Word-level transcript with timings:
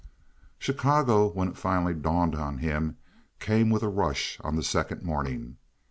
Chicago, 0.57 1.29
when 1.29 1.47
it 1.49 1.55
finally 1.57 1.93
dawned 1.93 2.33
on 2.33 2.57
him, 2.57 2.97
came 3.39 3.69
with 3.69 3.83
a 3.83 3.87
rush 3.87 4.39
on 4.39 4.55
the 4.55 4.63
second 4.63 5.03
morning. 5.03 5.57